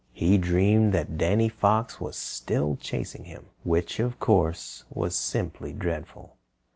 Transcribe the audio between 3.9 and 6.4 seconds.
of course, was simply dreadful.